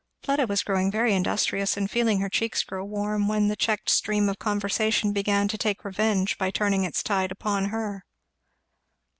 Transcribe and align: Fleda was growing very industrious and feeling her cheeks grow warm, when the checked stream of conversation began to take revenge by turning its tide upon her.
Fleda 0.23 0.47
was 0.47 0.63
growing 0.63 0.89
very 0.89 1.13
industrious 1.13 1.77
and 1.77 1.87
feeling 1.91 2.21
her 2.21 2.27
cheeks 2.27 2.63
grow 2.63 2.83
warm, 2.83 3.27
when 3.27 3.49
the 3.49 3.55
checked 3.55 3.87
stream 3.87 4.29
of 4.29 4.39
conversation 4.39 5.13
began 5.13 5.47
to 5.47 5.59
take 5.59 5.85
revenge 5.85 6.39
by 6.39 6.49
turning 6.49 6.83
its 6.83 7.03
tide 7.03 7.31
upon 7.31 7.65
her. 7.65 8.03